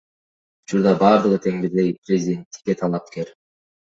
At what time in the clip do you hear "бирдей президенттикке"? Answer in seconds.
1.65-2.79